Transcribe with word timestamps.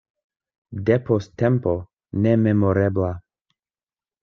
Depost 0.89 1.35
tempo 1.43 1.75
nememorebla. 2.25 3.13